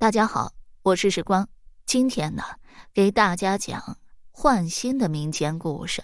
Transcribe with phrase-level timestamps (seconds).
[0.00, 1.46] 大家好，我是时光。
[1.84, 2.42] 今天呢，
[2.94, 3.98] 给大家讲
[4.30, 6.02] 换新的民间故事。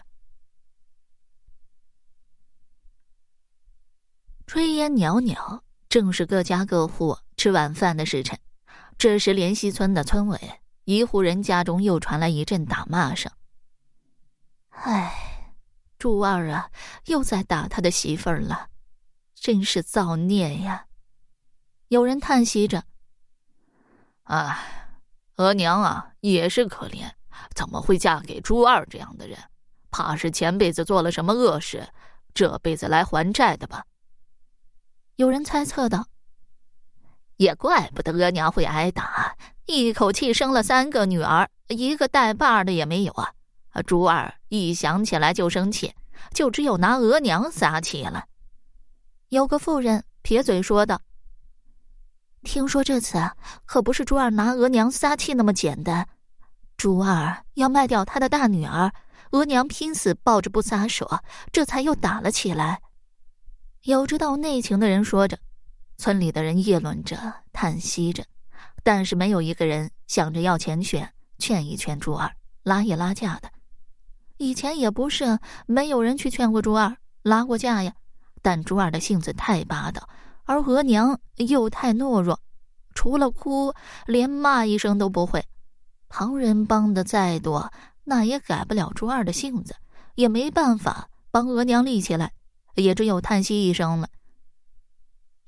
[4.46, 8.38] 炊烟袅袅，正是各家各户吃晚饭的时辰。
[8.98, 10.38] 这时，莲溪村的村委
[10.84, 13.32] 一户人家中又传来一阵打骂声
[14.68, 15.54] ：“哎，
[15.98, 16.70] 朱二啊，
[17.06, 18.68] 又在打他的媳妇儿了，
[19.34, 20.86] 真是造孽呀！”
[21.88, 22.84] 有人叹息着。
[24.26, 24.58] 哎，
[25.36, 27.10] 额娘啊，也是可怜，
[27.54, 29.38] 怎么会嫁给朱二这样的人？
[29.90, 31.88] 怕是前辈子做了什么恶事，
[32.34, 33.84] 这辈子来还债的吧？
[35.14, 36.08] 有人猜测道
[37.38, 43.32] ：“也怪不得额娘会挨打，一口气生了三个女儿，一个带把的也没有啊！
[43.86, 45.94] 朱二一想起来就生气，
[46.34, 48.26] 就只有拿额娘撒气了。”
[49.30, 51.00] 有个妇人撇嘴说道。
[52.42, 53.18] 听说这次
[53.64, 56.06] 可不是朱二拿额娘撒气那么简单，
[56.76, 58.92] 朱二要卖掉他的大女儿，
[59.32, 62.80] 额娘拼死抱着不撒手，这才又打了起来。
[63.82, 65.38] 有知道内情的人说着，
[65.96, 67.16] 村里的人议论着，
[67.52, 68.24] 叹息着，
[68.82, 71.06] 但是没有一个人想着要钱去，
[71.38, 72.30] 劝一劝朱二，
[72.62, 73.50] 拉一拉架的。
[74.36, 77.92] 以前也不是没有人去劝过朱二，拉过架呀，
[78.42, 80.08] 但朱二的性子太霸道。
[80.46, 82.40] 而额娘又太懦弱，
[82.94, 83.74] 除了哭，
[84.06, 85.44] 连骂一声都不会。
[86.08, 87.70] 旁人帮的再多，
[88.04, 89.74] 那也改不了朱二的性子，
[90.14, 92.32] 也没办法帮额娘立起来，
[92.76, 94.08] 也只有叹息一声了。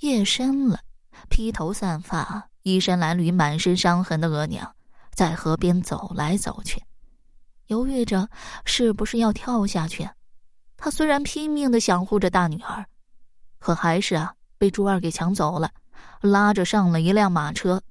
[0.01, 0.81] 夜深了，
[1.29, 4.75] 披头散发、衣衫褴褛、满身伤痕的额娘
[5.15, 6.83] 在河边走来走去，
[7.69, 8.29] 犹豫着
[8.65, 10.09] 是不是要跳下去。
[10.77, 12.85] 她虽然拼命的想护着大女儿，
[13.61, 14.35] 可还是啊。
[14.59, 15.71] 被朱二给抢走了，
[16.21, 17.83] 拉着上了一辆马车。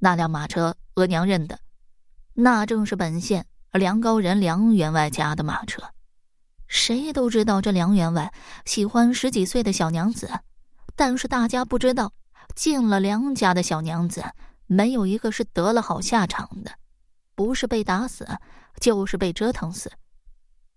[0.00, 1.60] 那辆马车，额娘认得，
[2.34, 5.80] 那正是本县梁高人梁员外家的马车。
[6.66, 8.32] 谁都知道这梁员外
[8.64, 10.28] 喜欢十几岁的小娘子，
[10.96, 12.12] 但是大家不知道，
[12.54, 14.24] 进了梁家的小娘子，
[14.66, 16.72] 没有一个是得了好下场的，
[17.34, 18.26] 不是被打死，
[18.80, 19.92] 就是被折腾死。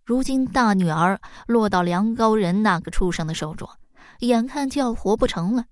[0.03, 3.67] 如今大女儿落到梁高人那个畜生的手中。
[4.19, 5.65] 眼看就要活不成了，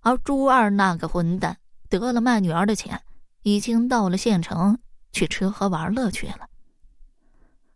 [0.00, 3.02] 而朱二那个混蛋得了卖女儿的钱，
[3.42, 4.78] 已经到了县城
[5.12, 6.48] 去吃喝玩乐去了。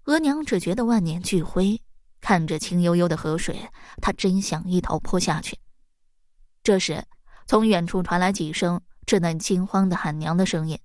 [0.05, 1.81] 额娘只觉得万念俱灰，
[2.21, 3.69] 看着清悠悠的河水，
[4.01, 5.59] 她真想一头扑下去。
[6.63, 7.05] 这时，
[7.47, 10.79] 从远处传来几声稚嫩惊慌的喊娘的声音，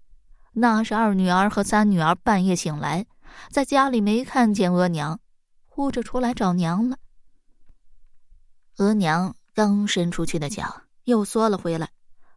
[0.53, 3.05] 那是二女儿和三女儿半夜醒来，
[3.49, 5.19] 在家里没看见额娘，
[5.65, 6.97] 呼着出来找娘了。
[8.81, 11.87] 额娘刚伸出去的脚又缩了回来，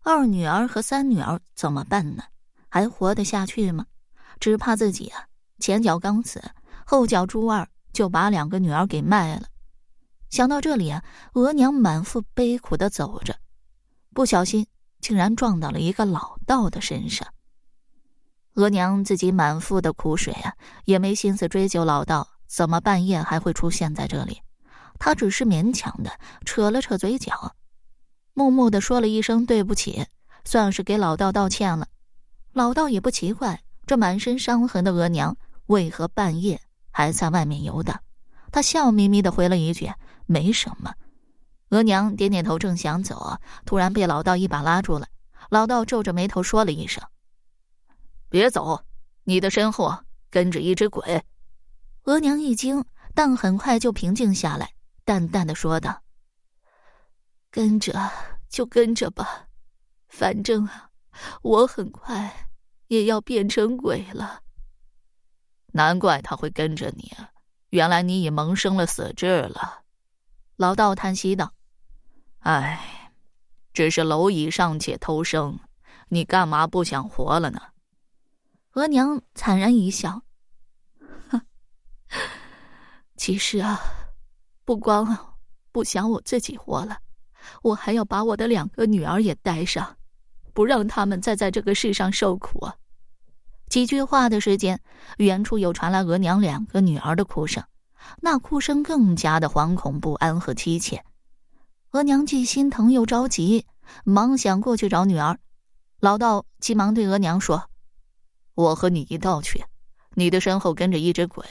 [0.03, 2.23] 二女儿和三女儿怎么办呢？
[2.69, 3.87] 还活得下去吗？
[4.39, 5.25] 只怕自己啊，
[5.59, 6.45] 前脚刚死，
[6.85, 9.49] 后脚朱二就把两个女儿给卖了。
[10.29, 13.35] 想到这里啊，额娘满腹悲苦的走着，
[14.13, 14.67] 不小心
[15.01, 17.27] 竟然撞到了一个老道的身上。
[18.57, 20.53] 额娘自己满腹的苦水啊，
[20.85, 24.43] 也没心思追究老道怎么半夜还会出现在这里。
[24.99, 26.11] 他只是勉强的
[26.45, 27.55] 扯了扯嘴角，
[28.33, 30.07] 默默的说了一声对不起，
[30.45, 31.87] 算是给老道道歉了。
[32.53, 36.61] 老道也不奇怪，这满身伤痕的额娘为何半夜
[36.91, 38.01] 还在外面游荡？
[38.53, 39.91] 他笑眯眯的回了一句
[40.27, 40.95] ：“没什么。”
[41.71, 45.09] 额娘点点头，正想走，突然被老道一把拉住了。
[45.51, 47.03] 老道皱着眉头说了一声
[48.31, 48.85] ：“别走，
[49.25, 49.93] 你的身后
[50.31, 51.25] 跟着一只鬼。”
[52.05, 52.85] 额娘一惊，
[53.15, 54.74] 但很快就平静下来。
[55.05, 56.03] 淡淡的说道
[57.53, 57.93] ：“跟着
[58.49, 59.47] 就跟着吧，
[60.09, 60.91] 反正啊，
[61.43, 62.49] 我很快
[62.89, 64.41] 也要变成鬼了。”
[65.73, 67.13] 难怪他会跟着你，
[67.69, 69.83] 原来你已萌生了死志了。”
[70.57, 71.53] 老道叹息道
[72.41, 73.13] ：“唉，
[73.73, 75.59] 只是蝼蚁尚且偷生，
[76.09, 77.61] 你干嘛不想活了呢？”
[78.73, 80.23] 额娘惨然一笑
[81.29, 81.43] ：“哼，
[83.17, 83.81] 其实啊。”
[84.65, 85.37] 不光
[85.73, 86.99] 不想我自己活了，
[87.63, 89.97] 我还要把我的两个女儿也带上，
[90.53, 92.71] 不让他们再在这个世上受苦。
[93.69, 94.81] 几句话的时间，
[95.19, 97.63] 远处又传来额娘两个女儿的哭声，
[98.21, 101.05] 那哭声更加的惶恐不安和凄切。
[101.91, 103.67] 额娘既心疼又着急，
[104.05, 105.39] 忙想过去找女儿。
[106.01, 107.69] 老道急忙对额娘说
[108.55, 109.65] ：“我和你一道去，
[110.15, 111.45] 你的身后跟着一只鬼，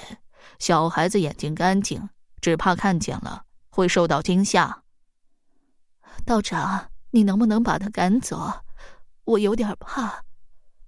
[0.60, 2.10] 小孩子眼睛干净。”
[2.44, 4.84] 只怕看见了会受到惊吓。
[6.26, 8.52] 道长，你能不能把他赶走？
[9.24, 10.26] 我有点怕。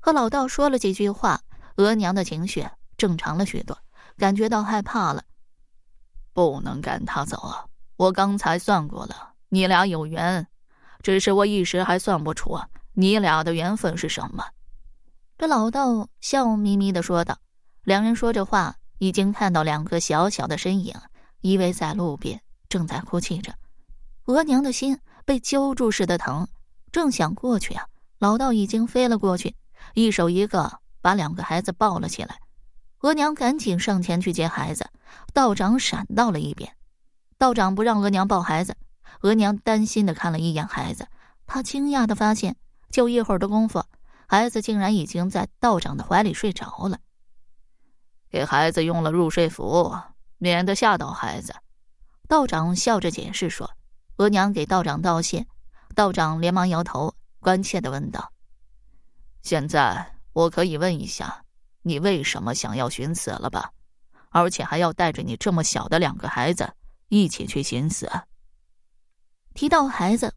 [0.02, 1.40] 和老道说了几句话，
[1.78, 2.68] 额娘的情绪
[2.98, 3.78] 正常了许多，
[4.18, 5.24] 感觉到害怕了。
[6.34, 7.66] 不能赶他走啊！
[7.96, 10.46] 我刚才算过了，你俩有缘，
[11.02, 12.60] 只是我一时还算不出
[12.92, 14.46] 你俩的缘分是什么。
[15.38, 17.38] 这老道笑眯眯的说道。
[17.84, 20.94] 两人说着话，已经看到两个小小的身影
[21.46, 23.54] 依偎在路边，正在哭泣着。
[24.26, 26.48] 额娘的心被揪住似的疼，
[26.92, 27.86] 正想过去啊，
[28.18, 29.56] 老道已经飞了过去，
[29.94, 32.40] 一手一个把两个孩子抱了起来。
[33.02, 34.90] 额娘赶紧上前去接孩子，
[35.34, 36.76] 道长闪到了一边。
[37.38, 38.76] 道长不让额娘抱孩子，
[39.22, 41.08] 额娘担心的看了一眼孩子，
[41.46, 42.56] 她惊讶的发现，
[42.90, 43.86] 就一会儿的功夫，
[44.26, 46.98] 孩子竟然已经在道长的怀里睡着了。
[48.32, 49.96] 给孩子用了入睡符，
[50.38, 51.54] 免得吓到孩子。
[52.28, 53.70] 道长笑着解释说
[54.18, 55.46] ：“额娘给道长道谢。”
[55.96, 58.32] 道长连忙摇头，关切的问道
[59.44, 61.44] ：“现在我可以问一下，
[61.84, 63.72] 你为什么想要寻死了吧？
[64.30, 66.74] 而且还要带着你这么小的两个孩子
[67.08, 68.10] 一起去寻死？”
[69.54, 70.34] 提到孩子，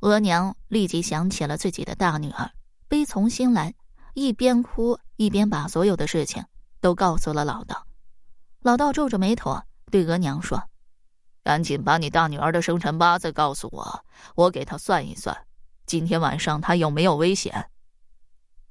[0.00, 2.50] 额娘立即想起了自己的大女儿，
[2.88, 3.74] 悲从心来，
[4.14, 6.44] 一边哭一边把所有的事情。
[6.78, 7.85] 都告诉了老道，
[8.62, 10.68] 老道皱着眉头对额娘说
[11.44, 14.04] ：“赶紧把你大女儿的生辰八字告诉我，
[14.34, 15.46] 我给她算一算，
[15.86, 17.70] 今天晚上她有没有危险。”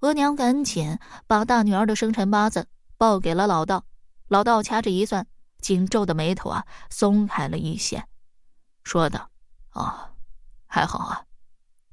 [0.02, 2.68] 额娘赶紧把大女儿的生辰八字
[2.98, 3.86] 报给了老道，
[4.28, 5.26] 老道掐指一算，
[5.60, 8.06] 紧皱的眉头啊松开了一些，
[8.84, 9.30] 说道
[9.72, 10.10] ：“哦，
[10.68, 11.24] 还好啊，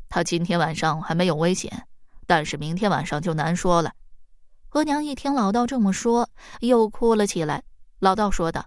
[0.08, 1.86] 她今天晚上还没有危险，
[2.26, 3.92] 但是明天晚上就难说了。”
[4.72, 6.28] 额娘一听老道这么说，
[6.60, 7.62] 又哭了起来。
[8.02, 8.66] 老道说道：“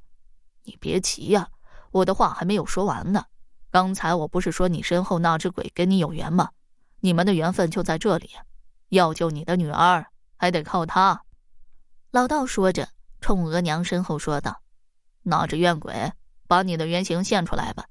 [0.64, 1.50] 你别急呀，
[1.92, 3.26] 我的话还没有说完呢。
[3.70, 6.52] 刚才我不是说你身后那只鬼跟你有缘吗？
[7.02, 8.30] 你们的缘分就在这里。
[8.88, 10.06] 要救你的女儿，
[10.38, 11.22] 还得靠他。”
[12.12, 12.88] 老道说着，
[13.20, 14.62] 冲额娘身后说道
[15.24, 16.14] ：“那只怨鬼，
[16.48, 17.88] 把你的原形现出来吧。”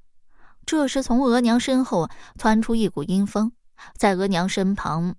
[0.64, 2.08] 这时，从额娘身后
[2.38, 3.52] 窜出一股阴风，
[3.99, 5.14] 在额娘身旁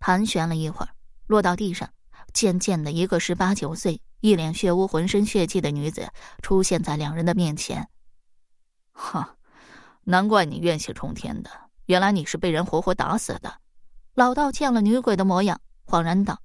[0.00, 0.88] 盘旋了一会儿，
[1.28, 1.88] 落到地上。
[2.32, 6.08] 渐渐的，一个十八九岁、一脸血污、浑身血迹的女子
[6.42, 7.88] 出现在两人的面前。
[8.92, 9.36] 哈，
[10.04, 11.50] 难怪你怨气冲天的，
[11.86, 13.52] 原来你是被人活活打死的。
[14.14, 16.40] 老道见了女鬼的模样，恍然道：“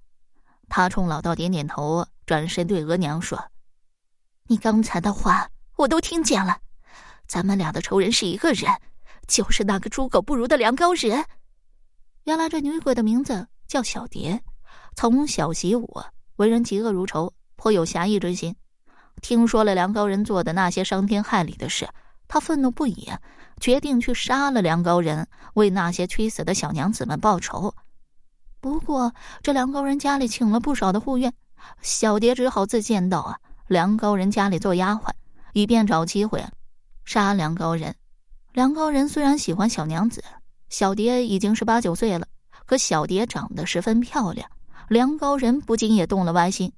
[0.69, 3.51] 他冲老道点点头，转身对额娘说
[4.47, 6.57] ：‘你刚才的话我都听见了，
[7.27, 8.71] 咱们俩的仇人是一个人，
[9.27, 11.25] 就是那个猪狗不如的梁高人。’
[12.23, 14.41] 原来这女鬼的名字叫小蝶。”
[14.97, 16.01] 从小习武，
[16.37, 18.55] 为人嫉恶如仇，颇有侠义之心。
[19.21, 21.87] 听说了梁高人做的那些伤天害理的事，
[22.27, 23.09] 他愤怒不已，
[23.59, 27.73] 决定去杀了梁高人，为那些屈死的小娘子们报仇。
[28.59, 31.33] 不过，这梁高人家里请了不少的护院，
[31.81, 35.09] 小蝶只好自荐到啊梁高人家里做丫鬟，
[35.53, 36.43] 以便找机会
[37.05, 37.95] 杀梁高人。
[38.53, 40.23] 梁高人虽然喜欢小娘子，
[40.69, 42.27] 小蝶已经是八九岁了，
[42.65, 44.49] 可小蝶长得十分漂亮。
[44.89, 46.71] 梁高人不禁也动了歪心，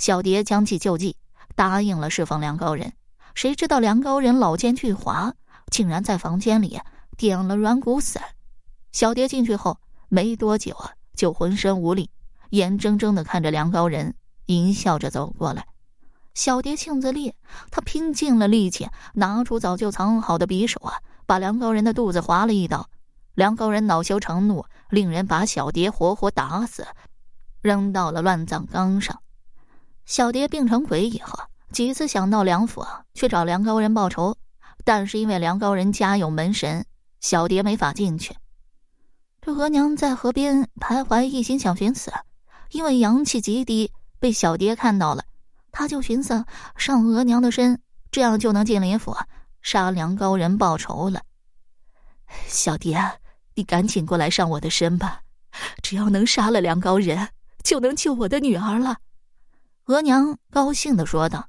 [0.00, 1.16] 小蝶将计就计，
[1.54, 2.94] 答应了释放梁高人。
[3.34, 5.34] 谁知道梁高人老奸巨猾，
[5.70, 6.80] 竟然在房间里
[7.18, 8.22] 点了软骨散。
[8.92, 12.08] 小蝶进去后没多久啊，就浑身无力，
[12.48, 14.14] 眼睁睁的看着梁高人
[14.46, 15.66] 淫笑着走过来。
[16.32, 17.36] 小蝶性子烈，
[17.70, 20.94] 她拼尽了力气，拿出早就藏好的匕首啊，
[21.26, 22.88] 把梁高人的肚子划了一刀。
[23.34, 26.86] 梁高人恼羞成怒，令人把小蝶活活打死。
[27.60, 29.20] 扔到了乱葬岗上。
[30.10, 31.38] 小蝶变成鬼以后，
[31.70, 34.36] 几次想到梁府去找梁高人报仇，
[34.82, 36.84] 但是因为梁高人家有门神，
[37.20, 38.34] 小蝶没法进去。
[39.40, 42.12] 这额娘在河边徘徊，一心想寻死，
[42.72, 45.22] 因为阳气极低，被小蝶看到了，
[45.70, 46.44] 他就寻思
[46.76, 49.16] 上额娘的身，这样就能进林府
[49.62, 51.22] 杀梁高人报仇了。
[52.48, 53.00] 小蝶，
[53.54, 55.20] 你赶紧过来上我的身吧，
[55.84, 57.28] 只要能杀了梁高人。
[57.62, 58.96] 就能救我的女儿了，
[59.90, 61.48] 额娘高兴的说道：“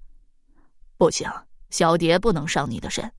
[0.97, 1.31] 不行，
[1.69, 3.11] 小蝶不能上你的身。”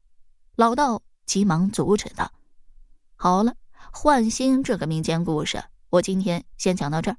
[0.56, 2.32] 老道急忙阻止道
[3.14, 3.54] ：“好了，
[3.92, 7.16] 换心这个民间故事，我今天先讲到这儿。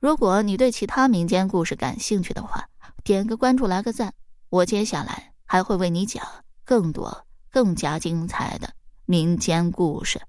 [0.00, 2.68] 如果你对其他民间故事感兴趣的话，
[3.04, 4.12] 点个关注，来个赞，
[4.48, 6.26] 我接下来还会为你讲
[6.64, 8.74] 更多、更加精彩的
[9.04, 10.20] 民间故事。”